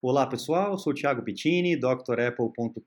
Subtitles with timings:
[0.00, 2.80] Olá pessoal, sou Thiago Pittini, drapple.com.br.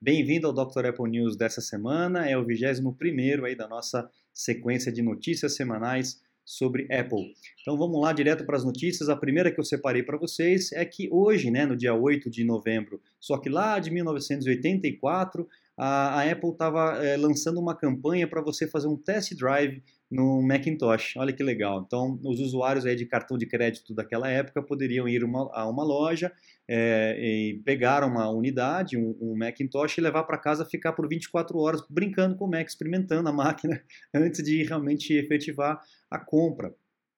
[0.00, 0.86] Bem-vindo ao Dr.
[0.86, 6.92] Apple News dessa semana, é o 21 aí da nossa sequência de notícias semanais sobre
[6.92, 7.32] Apple.
[7.62, 9.08] Então vamos lá direto para as notícias.
[9.08, 12.42] A primeira que eu separei para vocês é que hoje, né, no dia 8 de
[12.42, 18.42] novembro, só que lá de 1984, a, a Apple estava é, lançando uma campanha para
[18.42, 19.80] você fazer um test drive
[20.10, 21.16] no Macintosh.
[21.16, 21.82] Olha que legal.
[21.86, 25.84] Então, os usuários aí de cartão de crédito daquela época poderiam ir uma, a uma
[25.84, 26.32] loja
[26.66, 31.58] é, e pegar uma unidade, um, um Macintosh, e levar para casa, ficar por 24
[31.58, 33.82] horas brincando com o Mac, experimentando a máquina
[34.14, 36.74] antes de realmente efetivar a compra.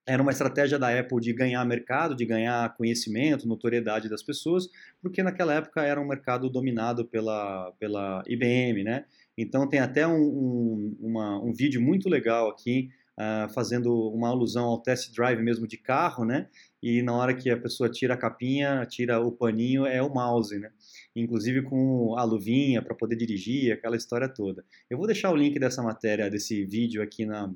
[0.06, 4.66] Era uma estratégia da Apple de ganhar mercado, de ganhar conhecimento, notoriedade das pessoas,
[5.00, 9.04] porque naquela época era um mercado dominado pela, pela IBM, né?
[9.42, 14.66] Então tem até um, um, uma, um vídeo muito legal aqui, uh, fazendo uma alusão
[14.66, 16.46] ao test drive mesmo de carro, né?
[16.82, 20.58] E na hora que a pessoa tira a capinha, tira o paninho, é o mouse,
[20.58, 20.70] né?
[21.16, 24.62] Inclusive com a luvinha para poder dirigir, aquela história toda.
[24.90, 27.50] Eu vou deixar o link dessa matéria, desse vídeo aqui na,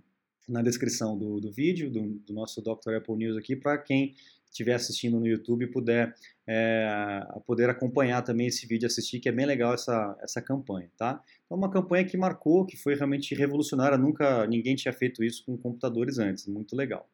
[0.49, 2.95] na descrição do, do vídeo, do, do nosso Dr.
[2.97, 4.15] Apple News aqui, para quem
[4.55, 6.15] estiver assistindo no YouTube puder
[6.47, 11.21] é, poder acompanhar também esse vídeo, assistir, que é bem legal essa, essa campanha, tá?
[11.45, 15.57] Então, uma campanha que marcou, que foi realmente revolucionária, nunca ninguém tinha feito isso com
[15.57, 17.09] computadores antes, muito legal.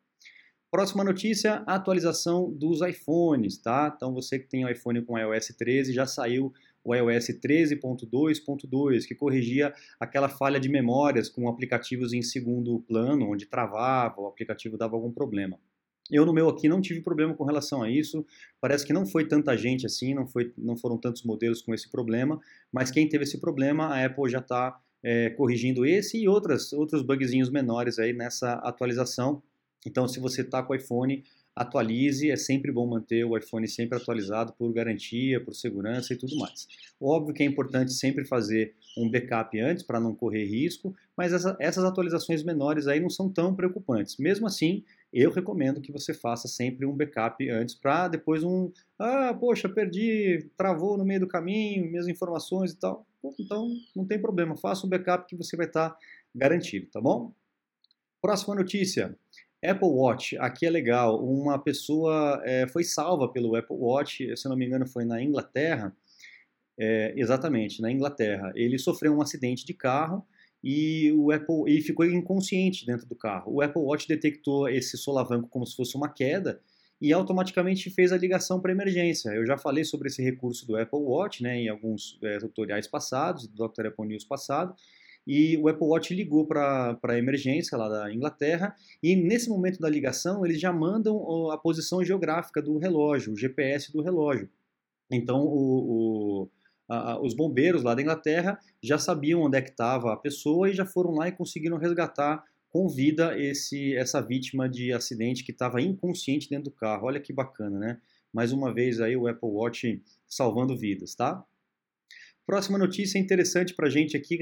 [0.71, 3.93] Próxima notícia, atualização dos iPhones, tá?
[3.97, 6.53] Então, você que tem o iPhone com iOS 13, já saiu
[6.85, 13.47] o iOS 13.2.2, que corrigia aquela falha de memórias com aplicativos em segundo plano, onde
[13.47, 15.59] travava, o aplicativo dava algum problema.
[16.11, 18.25] Eu no meu aqui não tive problema com relação a isso.
[18.61, 21.91] Parece que não foi tanta gente assim, não, foi, não foram tantos modelos com esse
[21.91, 22.41] problema,
[22.73, 27.03] mas quem teve esse problema, a Apple já está é, corrigindo esse e outras, outros
[27.03, 29.43] bugzinhos menores aí nessa atualização.
[29.87, 31.23] Então, se você está com o iPhone,
[31.55, 36.37] atualize, é sempre bom manter o iPhone sempre atualizado por garantia, por segurança e tudo
[36.37, 36.67] mais.
[37.01, 41.57] Óbvio que é importante sempre fazer um backup antes para não correr risco, mas essa,
[41.61, 44.17] essas atualizações menores aí não são tão preocupantes.
[44.19, 49.35] Mesmo assim, eu recomendo que você faça sempre um backup antes para depois um, ah,
[49.35, 53.07] poxa, perdi, travou no meio do caminho, minhas informações e tal.
[53.39, 55.99] Então, não tem problema, faça um backup que você vai estar tá
[56.35, 57.33] garantido, tá bom?
[58.23, 59.17] Próxima notícia.
[59.63, 61.23] Apple Watch, aqui é legal.
[61.23, 65.95] Uma pessoa é, foi salva pelo Apple Watch, se não me engano, foi na Inglaterra.
[66.79, 68.53] É, exatamente, na Inglaterra.
[68.55, 70.27] Ele sofreu um acidente de carro
[70.63, 73.53] e o Apple e ficou inconsciente dentro do carro.
[73.55, 76.61] O Apple Watch detectou esse solavanco como se fosse uma queda
[77.01, 79.31] e automaticamente fez a ligação para emergência.
[79.31, 83.47] Eu já falei sobre esse recurso do Apple Watch, né, em alguns é, tutoriais passados,
[83.47, 83.87] do Dr.
[83.87, 84.75] Apple News passado,
[85.27, 89.89] e o Apple Watch ligou para a emergência lá da Inglaterra, e nesse momento da
[89.89, 94.51] ligação eles já mandam a posição geográfica do relógio, o GPS do relógio.
[95.11, 96.51] Então o, o
[97.23, 100.85] os bombeiros lá da Inglaterra já sabiam onde é que estava a pessoa e já
[100.85, 106.49] foram lá e conseguiram resgatar com vida esse, essa vítima de acidente que estava inconsciente
[106.49, 107.07] dentro do carro.
[107.07, 108.01] Olha que bacana, né?
[108.33, 111.45] Mais uma vez aí o Apple Watch salvando vidas, tá?
[112.47, 114.39] Próxima notícia interessante para a gente aqui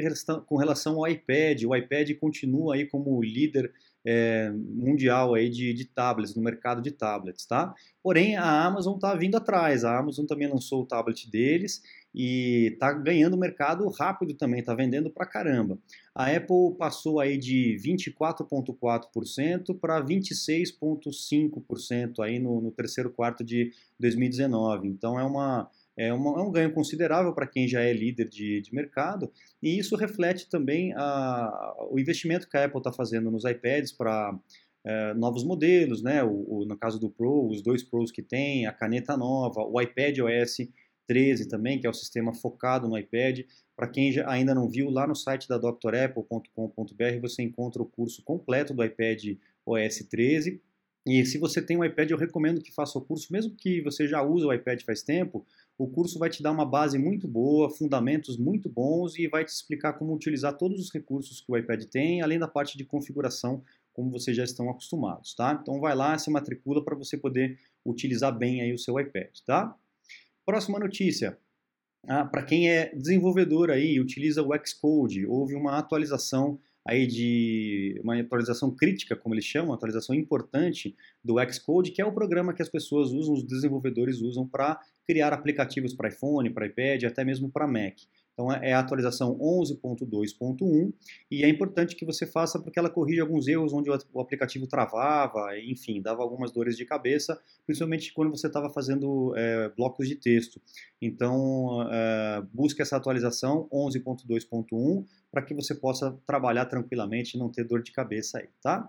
[0.46, 1.64] com relação ao iPad.
[1.64, 3.72] O iPad continua aí como líder
[4.04, 7.74] é, mundial aí de, de tablets, no mercado de tablets, tá?
[8.02, 9.84] Porém, a Amazon está vindo atrás.
[9.84, 11.82] A Amazon também lançou o tablet deles
[12.14, 15.78] e está ganhando mercado rápido também, está vendendo para caramba.
[16.14, 24.88] A Apple passou aí de 24,4% para 26,5% aí no, no terceiro quarto de 2019.
[24.88, 28.60] Então é uma é, uma, é um ganho considerável para quem já é líder de,
[28.60, 33.44] de mercado, e isso reflete também a, o investimento que a Apple está fazendo nos
[33.44, 34.38] iPads para
[34.84, 36.22] é, novos modelos, né?
[36.22, 39.80] O, o, no caso do Pro, os dois Pros que tem, a caneta nova, o
[39.80, 40.68] iPad OS
[41.08, 43.40] 13 também, que é o sistema focado no iPad.
[43.74, 48.22] Para quem já, ainda não viu, lá no site da drapple.com.br você encontra o curso
[48.22, 49.36] completo do iPad
[49.66, 50.60] OS 13.
[51.06, 54.06] E se você tem um iPad, eu recomendo que faça o curso, mesmo que você
[54.06, 55.46] já use o iPad faz tempo,
[55.78, 59.52] o curso vai te dar uma base muito boa, fundamentos muito bons e vai te
[59.52, 63.62] explicar como utilizar todos os recursos que o iPad tem, além da parte de configuração,
[63.92, 65.56] como vocês já estão acostumados, tá?
[65.62, 69.74] Então vai lá, se matricula para você poder utilizar bem aí o seu iPad, tá?
[70.44, 71.38] Próxima notícia.
[72.06, 78.18] Ah, para quem é desenvolvedor aí utiliza o Xcode, houve uma atualização aí de uma
[78.18, 82.68] atualização crítica, como eles chamam, atualização importante do Xcode, que é o programa que as
[82.68, 87.66] pessoas usam, os desenvolvedores usam para criar aplicativos para iPhone, para iPad, até mesmo para
[87.66, 87.98] Mac.
[88.38, 90.92] Então é a atualização 11.2.1
[91.28, 95.58] e é importante que você faça porque ela corrige alguns erros onde o aplicativo travava,
[95.58, 100.62] enfim, dava algumas dores de cabeça, principalmente quando você estava fazendo é, blocos de texto.
[101.02, 107.64] Então é, busque essa atualização 11.2.1 para que você possa trabalhar tranquilamente e não ter
[107.64, 108.88] dor de cabeça aí, tá?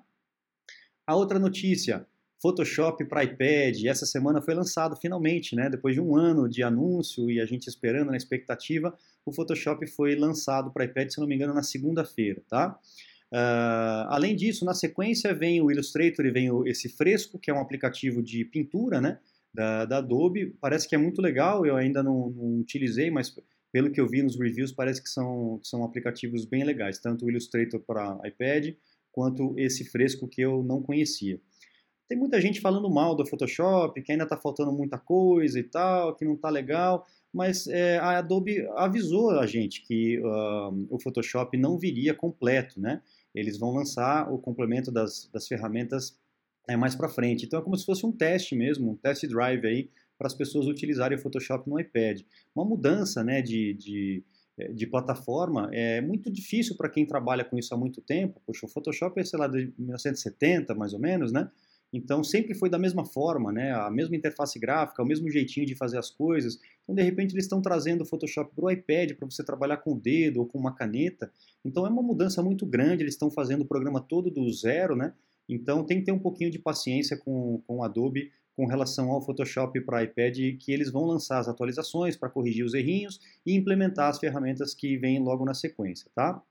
[1.07, 2.05] A outra notícia,
[2.41, 5.69] Photoshop para iPad, essa semana foi lançado finalmente, né?
[5.69, 8.97] Depois de um ano de anúncio e a gente esperando na expectativa,
[9.29, 12.77] o Photoshop foi lançado para iPad, se não me engano, na segunda-feira, tá?
[13.31, 17.53] Uh, além disso, na sequência vem o Illustrator e vem o, esse Fresco, que é
[17.53, 19.19] um aplicativo de pintura, né?
[19.53, 20.55] Da, da Adobe.
[20.59, 23.35] Parece que é muito legal, eu ainda não, não, utilizei, mas
[23.71, 27.29] pelo que eu vi nos reviews, parece que são, são aplicativos bem legais, tanto o
[27.29, 28.73] Illustrator para iPad
[29.11, 31.39] quanto esse Fresco que eu não conhecia.
[32.07, 36.15] Tem muita gente falando mal do Photoshop, que ainda está faltando muita coisa e tal,
[36.15, 41.57] que não está legal, mas é, a Adobe avisou a gente que uh, o Photoshop
[41.57, 43.01] não viria completo, né?
[43.33, 46.17] Eles vão lançar o complemento das, das ferramentas
[46.67, 47.45] é, mais para frente.
[47.45, 50.67] Então é como se fosse um teste mesmo, um test drive aí para as pessoas
[50.67, 52.21] utilizarem o Photoshop no iPad.
[52.55, 54.23] Uma mudança, né, de, de
[54.73, 58.41] de plataforma é muito difícil para quem trabalha com isso há muito tempo.
[58.45, 61.49] Poxa, o Photoshop é, sei lá, de 1970, mais ou menos, né?
[61.91, 63.71] Então sempre foi da mesma forma, né?
[63.73, 66.59] A mesma interface gráfica, o mesmo jeitinho de fazer as coisas.
[66.83, 69.93] Então de repente eles estão trazendo o Photoshop para o iPad para você trabalhar com
[69.93, 71.31] o dedo ou com uma caneta.
[71.65, 73.03] Então é uma mudança muito grande.
[73.03, 75.13] Eles estão fazendo o programa todo do zero, né?
[75.47, 79.21] Então tem que ter um pouquinho de paciência com, com o Adobe com relação ao
[79.21, 84.09] Photoshop para iPad, que eles vão lançar as atualizações para corrigir os errinhos e implementar
[84.09, 86.43] as ferramentas que vêm logo na sequência, tá?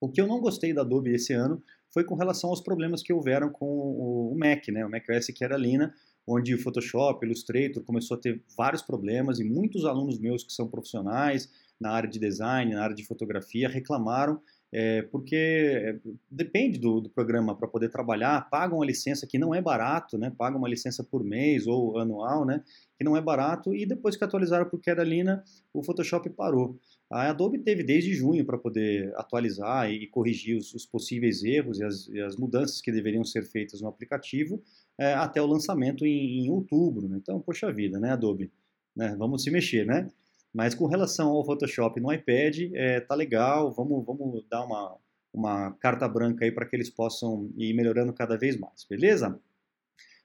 [0.00, 1.60] O que eu não gostei da Adobe esse ano
[1.96, 4.84] foi com relação aos problemas que houveram com o Mac, né?
[4.84, 5.94] O macOS que era Lina,
[6.26, 10.68] onde o Photoshop, Illustrator começou a ter vários problemas e muitos alunos meus que são
[10.68, 11.50] profissionais
[11.80, 15.98] na área de design, na área de fotografia, reclamaram é, porque é,
[16.30, 20.32] depende do, do programa para poder trabalhar, pagam a licença que não é barato, né?
[20.36, 22.62] Pagam uma licença por mês ou anual, né?
[22.98, 26.78] Que não é barato e depois que atualizaram para o Keralina, o Photoshop parou.
[27.10, 31.84] A Adobe teve desde junho para poder atualizar e corrigir os, os possíveis erros e
[31.84, 34.60] as, e as, mudanças que deveriam ser feitas no aplicativo
[34.98, 37.08] é, até o lançamento em, em outubro.
[37.08, 37.18] Né?
[37.22, 38.50] Então, poxa vida, né, Adobe?
[38.94, 39.14] Né?
[39.16, 40.08] Vamos se mexer, né?
[40.56, 44.96] Mas com relação ao Photoshop no iPad, é, tá legal, vamos, vamos dar uma,
[45.30, 49.38] uma carta branca aí para que eles possam ir melhorando cada vez mais, beleza?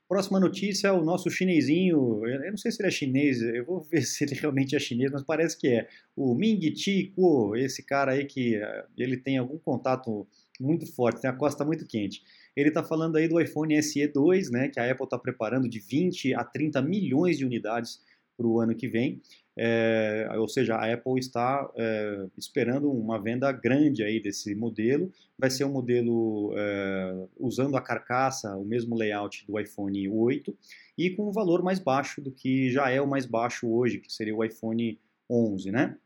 [0.07, 3.81] Próxima notícia é o nosso chinesinho, eu não sei se ele é chinês, eu vou
[3.91, 5.89] ver se ele realmente é chinês, mas parece que é.
[6.15, 10.25] O Ming Chi Kuo, esse cara aí que eh, ele tem algum contato
[10.61, 12.23] muito forte, tem a costa muito quente.
[12.55, 15.79] Ele está falando aí do iPhone SE 2, né, que a Apple está preparando de
[15.81, 17.99] 20 a 30 milhões de unidades
[18.37, 19.21] para o ano que vem.
[19.57, 25.11] É, ou seja, a Apple está é, esperando uma venda grande aí desse modelo.
[25.37, 30.55] Vai ser um modelo é, usando a carcaça, o mesmo layout do iPhone 8
[30.97, 34.11] e com um valor mais baixo do que já é o mais baixo hoje, que
[34.11, 34.99] seria o iPhone
[35.29, 35.97] 11, né?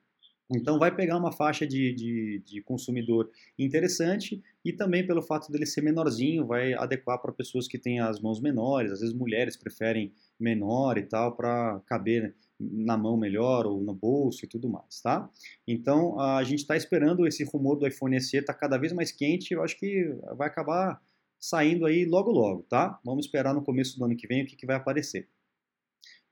[0.50, 5.66] Então vai pegar uma faixa de, de, de, consumidor interessante e também pelo fato dele
[5.66, 10.14] ser menorzinho, vai adequar para pessoas que têm as mãos menores, às vezes mulheres preferem
[10.40, 15.30] menor e tal para caber na mão melhor ou no bolso e tudo mais, tá?
[15.68, 19.54] Então a gente está esperando esse rumor do iPhone SE tá cada vez mais quente,
[19.54, 21.02] eu acho que vai acabar
[21.40, 23.00] saindo aí logo logo, tá?
[23.04, 25.28] Vamos esperar no começo do ano que vem o que, que vai aparecer.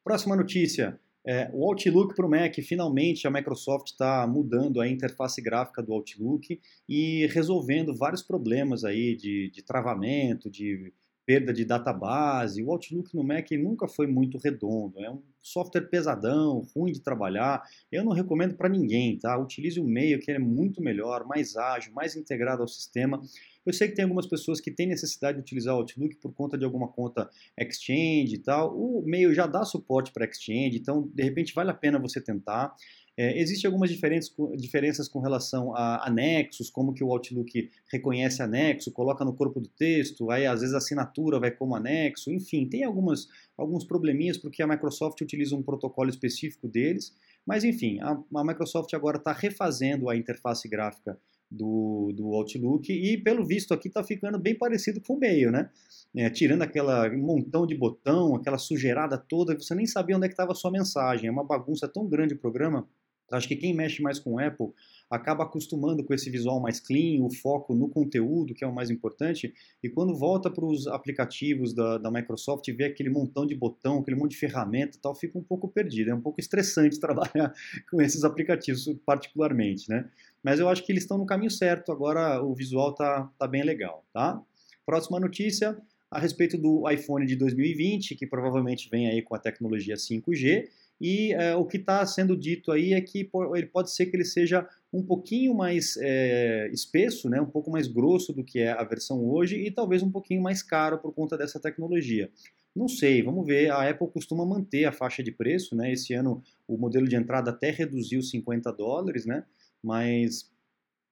[0.03, 5.41] Próxima notícia, é, o Outlook para o Mac, finalmente a Microsoft está mudando a interface
[5.41, 10.91] gráfica do Outlook e resolvendo vários problemas aí de, de travamento, de
[11.25, 12.63] perda de database.
[12.63, 17.63] O Outlook no Mac nunca foi muito redondo, é um software pesadão, ruim de trabalhar.
[17.91, 19.37] Eu não recomendo para ninguém, tá?
[19.37, 23.21] Utilize o Mail, que é muito melhor, mais ágil, mais integrado ao sistema.
[23.65, 26.57] Eu sei que tem algumas pessoas que têm necessidade de utilizar o Outlook por conta
[26.57, 28.77] de alguma conta Exchange e tal.
[28.77, 32.75] O Mail já dá suporte para Exchange, então de repente vale a pena você tentar.
[33.15, 39.23] É, Existem algumas diferenças com relação a anexos, como que o Outlook reconhece anexo, coloca
[39.23, 43.27] no corpo do texto, aí às vezes a assinatura vai como anexo, enfim, tem algumas,
[43.55, 47.15] alguns probleminhas porque a Microsoft utiliza um protocolo específico deles,
[47.45, 51.17] mas enfim, a, a Microsoft agora está refazendo a interface gráfica
[51.53, 55.69] do, do Outlook e pelo visto aqui está ficando bem parecido com o Mail, né?
[56.15, 60.33] É, tirando aquela montão de botão, aquela sujeirada toda, você nem sabia onde é que
[60.33, 61.27] estava a sua mensagem.
[61.27, 62.87] É uma bagunça tão grande o programa
[63.33, 64.67] Acho que quem mexe mais com Apple
[65.09, 68.89] acaba acostumando com esse visual mais clean, o foco no conteúdo, que é o mais
[68.89, 73.55] importante, e quando volta para os aplicativos da, da Microsoft e vê aquele montão de
[73.55, 76.11] botão, aquele monte de ferramenta tal, fica um pouco perdido.
[76.11, 77.53] É um pouco estressante trabalhar
[77.89, 80.09] com esses aplicativos, particularmente, né?
[80.43, 83.63] Mas eu acho que eles estão no caminho certo, agora o visual tá, tá bem
[83.63, 84.41] legal, tá?
[84.85, 85.77] Próxima notícia,
[86.11, 90.67] a respeito do iPhone de 2020, que provavelmente vem aí com a tecnologia 5G,
[90.99, 94.25] e é, o que está sendo dito aí é que ele pode ser que ele
[94.25, 98.83] seja um pouquinho mais é, espesso, né, um pouco mais grosso do que é a
[98.83, 102.29] versão hoje e talvez um pouquinho mais caro por conta dessa tecnologia.
[102.75, 103.71] Não sei, vamos ver.
[103.71, 105.91] A Apple costuma manter a faixa de preço, né?
[105.91, 109.45] Esse ano o modelo de entrada até reduziu 50 dólares, né?
[109.81, 110.51] Mas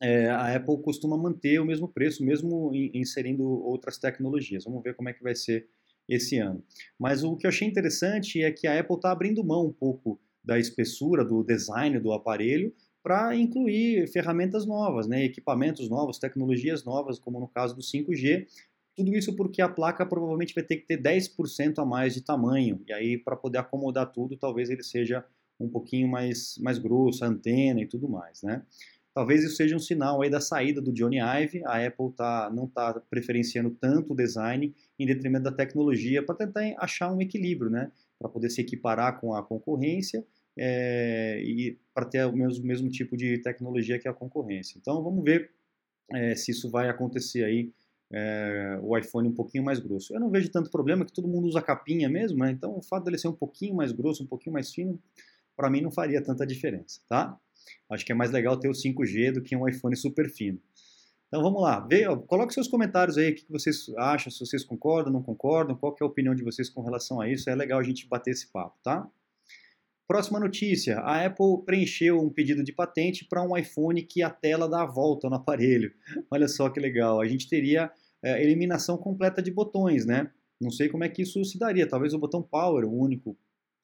[0.02, 4.64] é, a Apple costuma manter o mesmo preço, mesmo inserindo outras tecnologias.
[4.64, 5.68] Vamos ver como é que vai ser
[6.08, 6.64] esse ano.
[7.00, 10.20] Mas o que eu achei interessante é que a Apple está abrindo mão um pouco
[10.44, 17.20] da espessura, do design do aparelho, para incluir ferramentas novas, né, equipamentos novos, tecnologias novas,
[17.20, 18.46] como no caso do 5G.
[18.96, 22.82] Tudo isso porque a placa provavelmente vai ter que ter 10% a mais de tamanho,
[22.88, 25.26] e aí para poder acomodar tudo, talvez ele seja
[25.60, 28.64] um pouquinho mais, mais grosso, a antena e tudo mais, né?
[29.14, 31.62] Talvez isso seja um sinal aí da saída do Johnny Ive.
[31.66, 36.62] A Apple tá, não está preferenciando tanto o design em detrimento da tecnologia para tentar
[36.78, 37.92] achar um equilíbrio, né?
[38.18, 40.26] Para poder se equiparar com a concorrência
[40.58, 44.78] é, e para ter o mesmo, mesmo tipo de tecnologia que a concorrência.
[44.80, 45.52] Então vamos ver
[46.14, 47.72] é, se isso vai acontecer aí.
[48.14, 50.14] É, o iPhone um pouquinho mais grosso.
[50.14, 52.52] Eu não vejo tanto problema que todo mundo usa capinha mesmo, né?
[52.52, 55.02] Então o fato dele ser um pouquinho mais grosso, um pouquinho mais fino,
[55.56, 57.40] para mim não faria tanta diferença, tá?
[57.90, 60.60] Acho que é mais legal ter o 5G do que um iPhone super fino.
[61.28, 64.66] Então vamos lá, Vê, ó, coloque seus comentários aí, o que vocês acham, se vocês
[64.66, 67.80] concordam, não concordam, qual é a opinião de vocês com relação a isso, é legal
[67.80, 69.10] a gente bater esse papo, tá?
[70.06, 74.68] Próxima notícia, a Apple preencheu um pedido de patente para um iPhone que a tela
[74.68, 75.94] dá a volta no aparelho.
[76.30, 77.90] Olha só que legal, a gente teria
[78.22, 80.30] é, eliminação completa de botões, né?
[80.60, 83.38] Não sei como é que isso se daria, talvez o botão Power, o único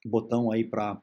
[0.05, 1.01] botão aí para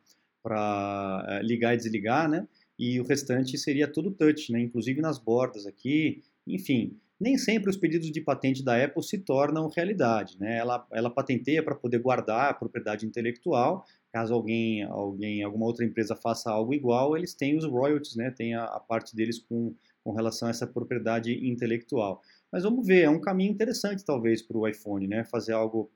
[1.26, 2.46] é, ligar e desligar, né?
[2.78, 4.60] E o restante seria tudo touch, né?
[4.60, 6.98] inclusive nas bordas aqui, enfim.
[7.20, 10.36] Nem sempre os pedidos de patente da Apple se tornam realidade.
[10.38, 10.58] Né?
[10.58, 13.84] Ela, ela patenteia para poder guardar a propriedade intelectual.
[14.12, 18.30] Caso alguém, alguém, alguma outra empresa faça algo igual, eles têm os royalties, né?
[18.30, 22.20] tem a, a parte deles com, com relação a essa propriedade intelectual.
[22.52, 25.24] Mas vamos ver, é um caminho interessante talvez para o iPhone, né?
[25.24, 25.90] fazer algo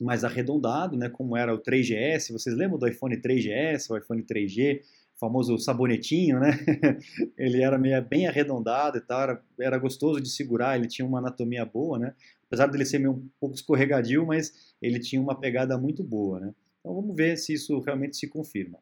[0.00, 1.08] mais arredondado, né?
[1.08, 2.32] como era o 3GS.
[2.32, 4.80] Vocês lembram do iPhone 3GS, o iPhone 3G?
[5.20, 6.58] Famoso sabonetinho, né?
[7.36, 11.18] ele era meio, bem arredondado e tal, era, era, gostoso de segurar, ele tinha uma
[11.18, 12.14] anatomia boa, né?
[12.46, 16.54] Apesar dele ser meio um pouco escorregadio, mas ele tinha uma pegada muito boa, né?
[16.80, 18.78] Então vamos ver se isso realmente se confirma.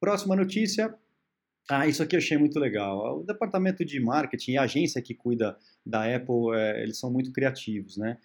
[0.00, 0.94] Próxima notícia.
[1.70, 3.20] Ah, isso aqui eu achei muito legal.
[3.20, 7.30] O departamento de marketing e a agência que cuida da Apple, é, eles são muito
[7.30, 8.16] criativos, né?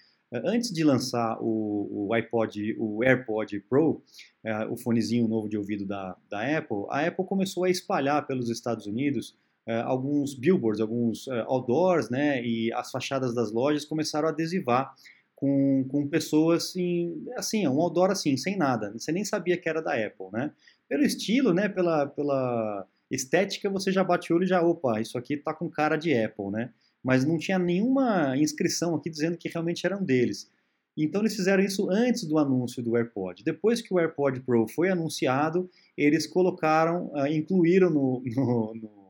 [0.45, 4.01] Antes de lançar o, o iPod, o AirPod Pro,
[4.43, 8.49] é, o fonezinho novo de ouvido da, da Apple, a Apple começou a espalhar pelos
[8.49, 9.35] Estados Unidos
[9.65, 14.93] é, alguns billboards, alguns é, outdoors, né, e as fachadas das lojas começaram a adesivar
[15.35, 19.81] com, com pessoas em, assim, um outdoor assim, sem nada, você nem sabia que era
[19.81, 20.51] da Apple, né?
[20.87, 25.17] Pelo estilo, né, pela, pela estética, você já bate o olho e já, opa, isso
[25.17, 26.71] aqui tá com cara de Apple, né?
[27.03, 30.49] Mas não tinha nenhuma inscrição aqui dizendo que realmente eram deles.
[30.95, 33.43] Então eles fizeram isso antes do anúncio do AirPod.
[33.43, 39.03] Depois que o AirPod Pro foi anunciado, eles colocaram, uh, incluíram no, no, no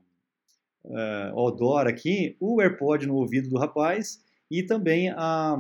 [0.86, 5.58] uh, odor aqui o AirPod no ouvido do rapaz e também a,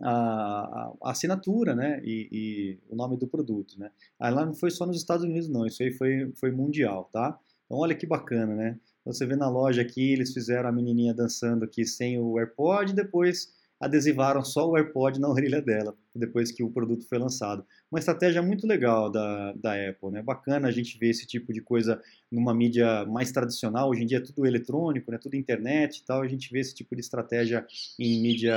[0.00, 3.90] a, a assinatura, né, e, e, o nome do produto, né.
[4.18, 7.38] Aí lá não foi só nos Estados Unidos não, isso aí foi, foi mundial, tá?
[7.66, 8.78] Então olha que bacana, né?
[9.04, 12.94] Você vê na loja aqui, eles fizeram a menininha dançando aqui sem o AirPod, e
[12.94, 17.66] depois adesivaram só o AirPod na orelha dela, depois que o produto foi lançado.
[17.90, 20.22] Uma estratégia muito legal da, da Apple, né?
[20.22, 24.18] Bacana a gente ver esse tipo de coisa numa mídia mais tradicional, hoje em dia
[24.18, 25.18] é tudo eletrônico, né?
[25.18, 27.66] Tudo internet e tal, a gente vê esse tipo de estratégia
[27.98, 28.56] em mídia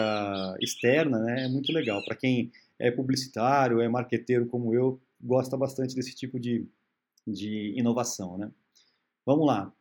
[0.62, 1.46] externa, né?
[1.46, 2.04] É muito legal.
[2.06, 6.66] Para quem é publicitário, é marqueteiro como eu, gosta bastante desse tipo de,
[7.26, 8.52] de inovação, né?
[9.26, 9.74] Vamos lá.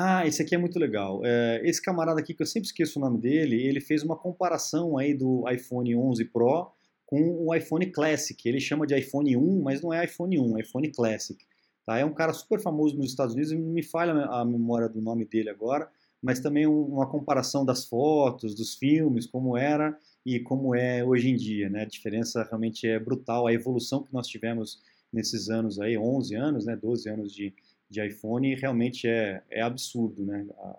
[0.00, 1.22] Ah, esse aqui é muito legal.
[1.24, 4.96] É, esse camarada aqui, que eu sempre esqueço o nome dele, ele fez uma comparação
[4.96, 6.70] aí do iPhone 11 Pro
[7.04, 8.48] com o iPhone Classic.
[8.48, 11.44] Ele chama de iPhone 1, mas não é iPhone 1, é iPhone Classic.
[11.84, 11.98] Tá?
[11.98, 15.50] É um cara super famoso nos Estados Unidos, me falha a memória do nome dele
[15.50, 15.90] agora,
[16.22, 21.34] mas também uma comparação das fotos, dos filmes, como era e como é hoje em
[21.34, 21.68] dia.
[21.68, 21.82] Né?
[21.82, 24.80] A diferença realmente é brutal, a evolução que nós tivemos
[25.12, 27.52] nesses anos aí, 11 anos, né, 12 anos de,
[27.88, 30.46] de iPhone realmente é, é absurdo, né?
[30.58, 30.78] A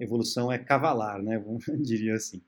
[0.00, 1.42] evolução é cavalar, né?
[1.80, 2.40] Diria assim.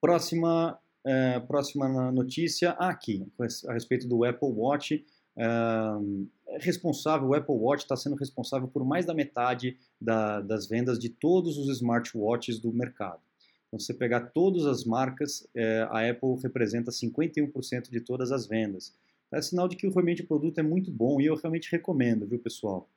[0.00, 3.26] Próxima, é, próxima notícia aqui,
[3.68, 5.04] a respeito do Apple Watch.
[5.36, 5.46] É
[6.58, 11.08] responsável, o Apple Watch está sendo responsável por mais da metade da, das vendas de
[11.08, 13.20] todos os smartwatches do mercado.
[13.66, 18.46] Então, se você pegar todas as marcas, é, a Apple representa 51% de todas as
[18.46, 18.94] vendas.
[19.32, 22.38] É sinal de que realmente o produto é muito bom e eu realmente recomendo, viu,
[22.38, 22.88] pessoal?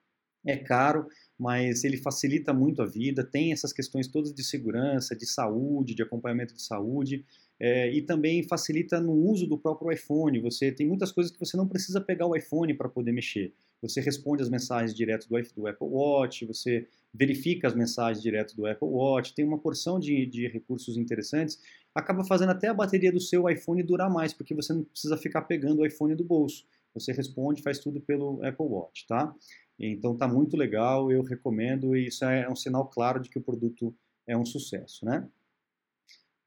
[0.46, 1.06] É caro,
[1.38, 6.04] mas ele facilita muito a vida, tem essas questões todas de segurança, de saúde, de
[6.04, 7.26] acompanhamento de saúde,
[7.60, 10.40] é, e também facilita no uso do próprio iPhone.
[10.40, 13.54] Você tem muitas coisas que você não precisa pegar o iPhone para poder mexer.
[13.82, 18.66] Você responde as mensagens direto do, do, Apple Watch, você verifica as mensagens direto do
[18.66, 21.60] Apple Watch, tem uma porção de, de recursos interessantes.
[21.94, 25.42] Acaba fazendo até a bateria do seu iPhone durar mais, porque você não precisa ficar
[25.44, 26.66] pegando o iPhone do bolso.
[26.94, 29.34] Você responde, faz tudo pelo Apple Watch, tá?
[29.80, 33.42] Então tá muito legal, eu recomendo e isso é um sinal claro de que o
[33.42, 33.96] produto
[34.28, 35.28] é um sucesso, né?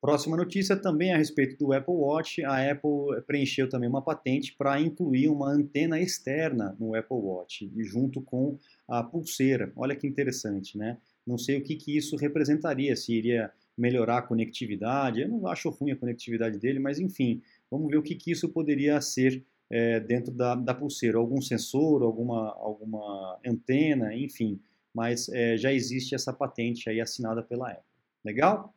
[0.02, 2.44] Próxima notícia também a respeito do Apple Watch.
[2.44, 8.20] A Apple preencheu também uma patente para incluir uma antena externa no Apple Watch, junto
[8.20, 8.58] com
[8.88, 9.72] a pulseira.
[9.76, 10.98] Olha que interessante, né?
[11.24, 15.20] Não sei o que, que isso representaria, se iria melhorar a conectividade.
[15.20, 18.48] Eu não acho ruim a conectividade dele, mas enfim, vamos ver o que, que isso
[18.48, 21.16] poderia ser é, dentro da, da, pulseira.
[21.16, 24.60] Algum sensor, alguma, alguma antena, enfim.
[24.94, 27.82] Mas é, já existe essa patente aí assinada pela Apple.
[28.22, 28.74] Legal?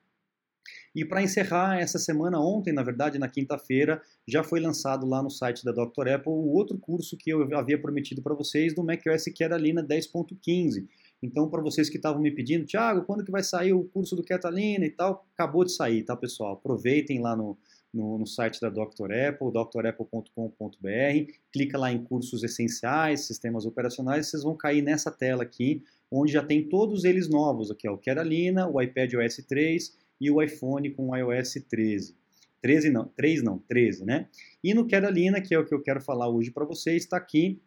[0.95, 5.29] E para encerrar essa semana, ontem, na verdade, na quinta-feira, já foi lançado lá no
[5.29, 6.07] site da Dr.
[6.07, 10.87] Apple o outro curso que eu havia prometido para vocês do macOS Catalina 10.15.
[11.21, 14.23] Então, para vocês que estavam me pedindo, Thiago, quando que vai sair o curso do
[14.23, 15.27] Catalina e tal?
[15.33, 16.53] Acabou de sair, tá, pessoal?
[16.53, 17.57] Aproveitem lá no,
[17.95, 19.11] no, no site da Dr.
[19.29, 25.81] Apple, drapple.com.br, clica lá em cursos essenciais, sistemas operacionais, vocês vão cair nessa tela aqui,
[26.11, 30.29] onde já tem todos eles novos, aqui, ó, o Catalina, o iPad OS 3 e
[30.29, 32.15] o iPhone com o iOS 13.
[32.61, 34.27] 13 não, 3 não, 13, né?
[34.63, 37.61] E no Catalina, que é o que eu quero falar hoje para vocês, está aqui.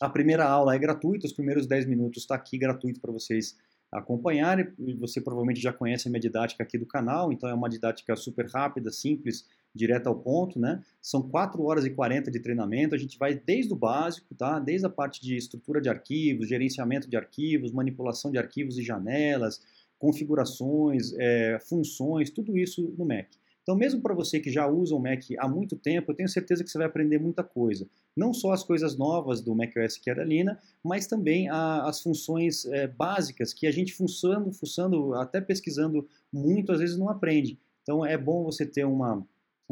[0.00, 3.56] A primeira aula é gratuita, os primeiros 10 minutos está aqui gratuito para vocês
[3.90, 4.68] acompanharem.
[4.98, 8.46] Você provavelmente já conhece a minha didática aqui do canal, então é uma didática super
[8.46, 10.82] rápida, simples, direta ao ponto, né?
[11.00, 14.58] São 4 horas e 40 de treinamento, a gente vai desde o básico, tá?
[14.58, 19.60] Desde a parte de estrutura de arquivos, gerenciamento de arquivos, manipulação de arquivos e janelas,
[19.98, 23.28] configurações, é, funções, tudo isso no Mac.
[23.62, 26.64] Então, mesmo para você que já usa o Mac há muito tempo, eu tenho certeza
[26.64, 27.88] que você vai aprender muita coisa.
[28.16, 33.54] Não só as coisas novas do macOS Catalina, mas também a, as funções é, básicas
[33.54, 37.56] que a gente fuçando, fuçando, até pesquisando muito, às vezes não aprende.
[37.82, 39.24] Então, é bom você ter uma,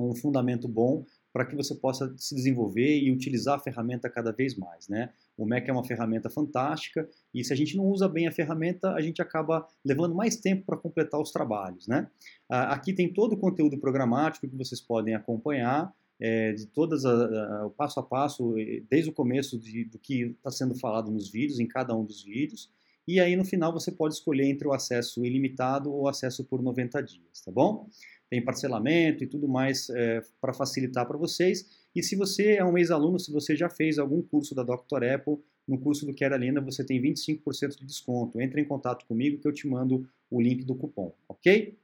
[0.09, 4.57] um fundamento bom para que você possa se desenvolver e utilizar a ferramenta cada vez
[4.57, 5.11] mais, né?
[5.37, 8.93] O Mac é uma ferramenta fantástica e se a gente não usa bem a ferramenta,
[8.93, 12.09] a gente acaba levando mais tempo para completar os trabalhos, né?
[12.49, 17.67] Aqui tem todo o conteúdo programático que vocês podem acompanhar, é, de todas a, a,
[17.67, 18.55] o passo a passo,
[18.91, 22.23] desde o começo de, do que está sendo falado nos vídeos, em cada um dos
[22.23, 22.71] vídeos,
[23.09, 27.03] e aí no final você pode escolher entre o acesso ilimitado ou acesso por 90
[27.03, 27.89] dias, tá bom?
[28.31, 31.69] Tem parcelamento e tudo mais é, para facilitar para vocês.
[31.95, 35.05] E se você é um ex-aluno, se você já fez algum curso da Dr.
[35.13, 38.41] Apple, no curso do Carolina você tem 25% de desconto.
[38.41, 41.77] Entre em contato comigo que eu te mando o link do cupom, ok?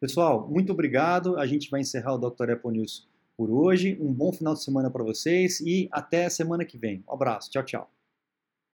[0.00, 1.36] Pessoal, muito obrigado.
[1.36, 2.50] A gente vai encerrar o Dr.
[2.52, 3.98] Apple News por hoje.
[4.00, 7.02] Um bom final de semana para vocês e até a semana que vem.
[7.08, 7.50] Um abraço.
[7.50, 7.93] Tchau, tchau.